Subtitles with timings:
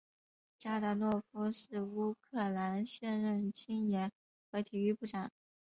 [0.57, 4.11] 扎达诺夫是乌克兰现任青年
[4.51, 5.29] 和体育部长。